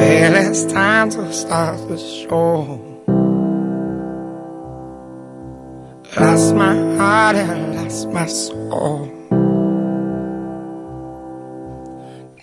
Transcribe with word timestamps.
Well, 0.00 0.34
it's 0.34 0.64
time 0.64 1.10
to 1.10 1.30
start 1.30 1.86
the 1.88 1.98
show. 1.98 2.80
Lost 6.18 6.54
my 6.54 6.74
heart 6.96 7.36
and 7.36 7.76
lost 7.76 8.08
my 8.08 8.24
soul. 8.24 9.04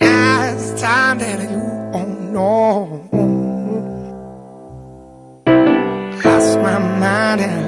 Now 0.00 0.54
it's 0.54 0.80
time 0.80 1.18
that 1.18 1.50
you 1.50 1.58
won't 1.92 2.32
know. 2.32 3.08
Lost 6.24 6.58
my 6.60 6.78
mind 6.78 7.40
and 7.40 7.67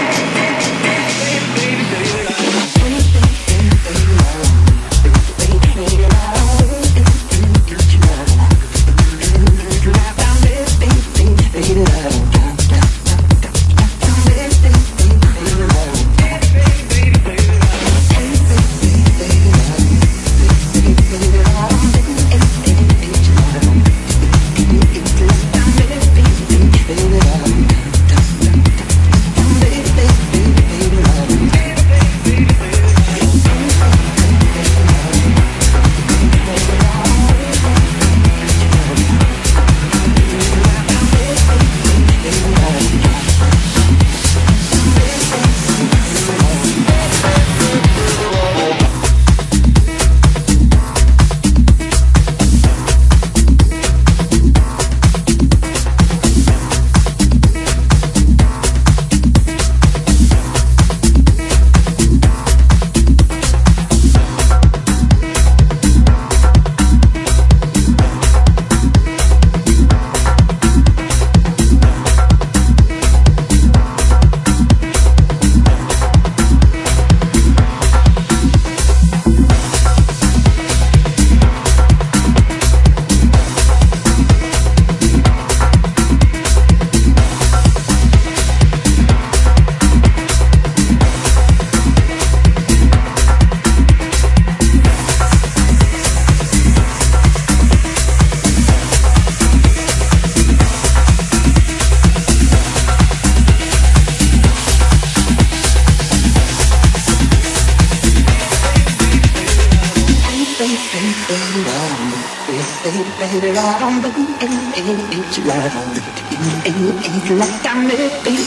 like 117.11 117.65
I 117.65 117.73
made 117.83 118.23
baby, 118.23 118.39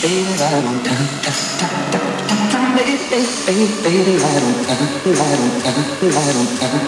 don't, 0.00 0.40
I 0.40 0.60
don't, 0.62 0.84
time, 0.84 1.90
time, 1.92 2.48
time, 2.48 2.76
baby, 2.76 2.96
baby, 3.44 3.66
baby, 3.82 4.14
I 4.16 4.40
don't. 4.40 4.64
I 4.64 5.36
don't. 5.36 5.60
I 6.00 6.72
don't. 6.72 6.85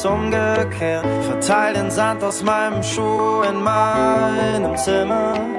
Es 0.00 0.06
umgekehrt. 0.06 1.06
Verteil 1.24 1.74
den 1.74 1.90
Sand 1.90 2.22
aus 2.24 2.42
meinem 2.42 2.82
Schuh 2.82 3.42
in 3.42 3.62
meinem 3.62 4.76
Zimmer. 4.76 5.49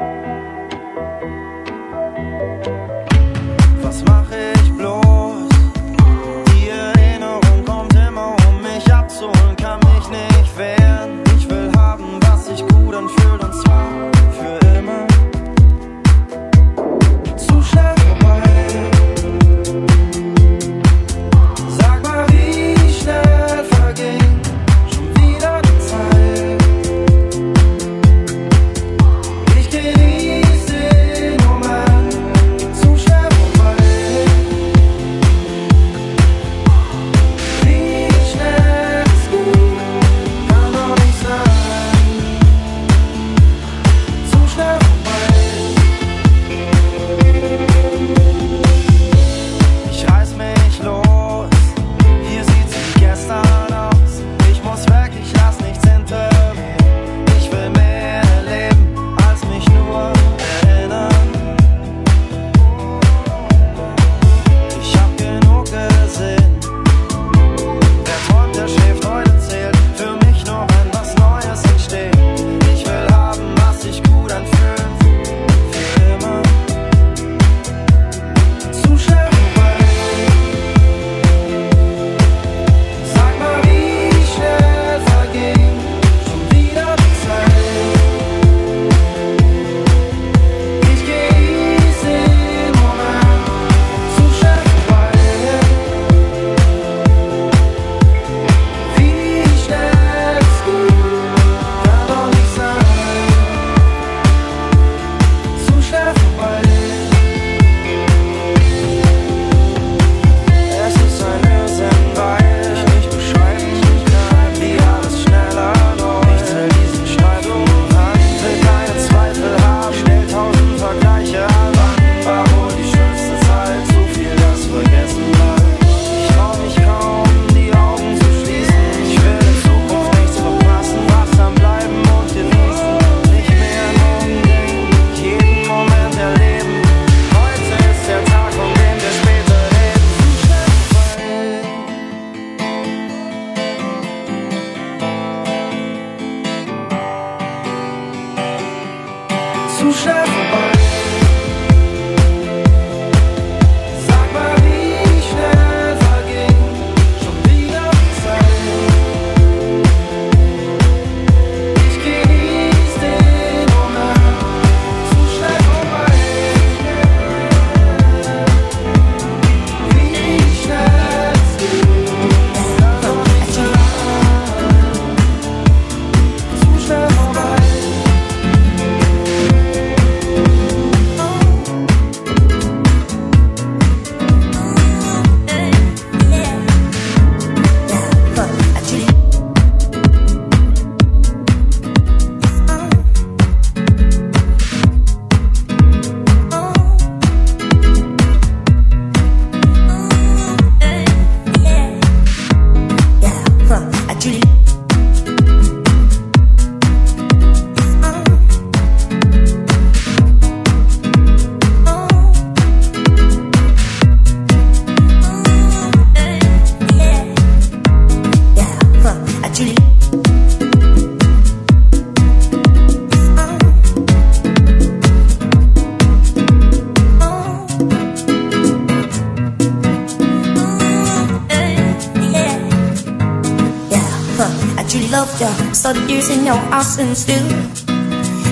And 237.02 237.18
still 237.18 237.48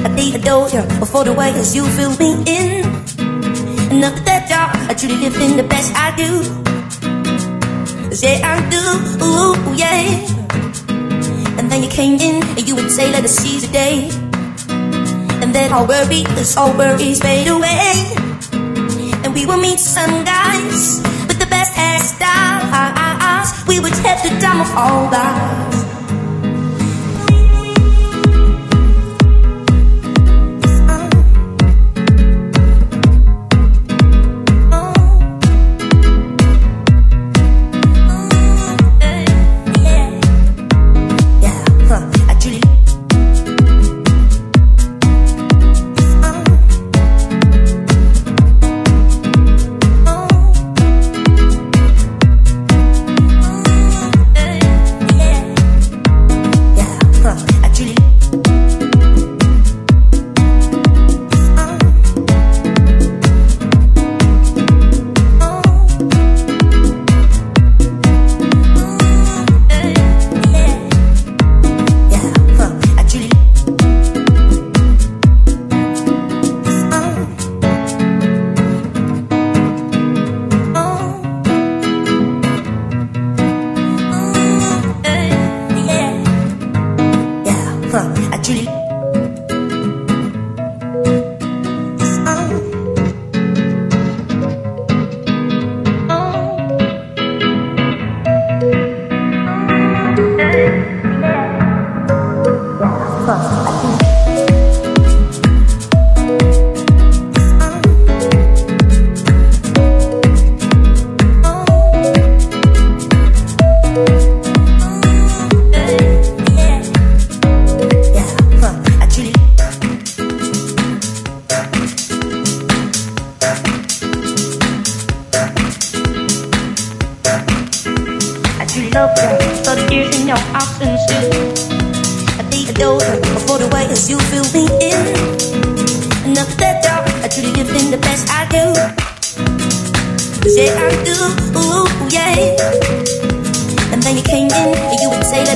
I 0.05 0.09
did 0.15 0.41
adore 0.41 0.69
you 0.69 0.81
before 0.99 1.23
the 1.23 1.33
way 1.33 1.51
as 1.51 1.75
you 1.75 1.85
fill 1.85 2.17
me 2.17 2.31
in. 2.47 2.85
And 3.91 4.03
after 4.03 4.23
that 4.25 4.49
job, 4.49 4.69
I 4.89 4.93
truly 4.93 5.17
live 5.17 5.35
in 5.37 5.57
the 5.57 5.63
best 5.63 5.93
I 5.95 6.09
do. 6.15 6.41
Yeah, 8.21 8.41
I 8.41 8.57
do, 8.73 8.83
ooh, 9.23 9.55
yeah. 9.77 10.25
And 11.59 11.69
then 11.69 11.83
you 11.83 11.89
came 11.89 12.19
in 12.19 12.41
and 12.57 12.67
you 12.67 12.75
would 12.75 12.89
say, 12.89 13.11
let 13.11 13.23
us 13.23 13.35
seize 13.35 13.67
the 13.67 13.71
day. 13.71 14.09
And 15.41 15.53
then 15.53 15.71
all 15.71 15.85
worries, 15.85 16.57
all 16.57 16.73
worries 16.75 17.21
fade 17.21 17.47
away. 17.47 17.93
And 19.23 19.33
we 19.33 19.45
will 19.45 19.61
meet 19.61 19.79
some 19.79 20.25
guys 20.25 21.01
with 21.27 21.39
the 21.39 21.47
best 21.47 21.73
hairstyles. 21.73 23.67
We 23.67 23.79
would 23.79 23.93
have 23.93 24.23
the 24.23 24.29
time 24.41 24.61
of 24.61 24.71
all 24.75 25.11
guys. 25.11 25.68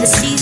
Keep 0.05 0.32